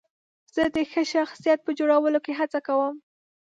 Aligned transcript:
زه 0.55 0.63
د 0.75 0.77
ښه 0.91 1.03
شخصیت 1.13 1.59
په 1.63 1.71
جوړولو 1.79 2.19
کې 2.25 2.33
هڅه 2.39 2.59
کوم. 2.67 2.95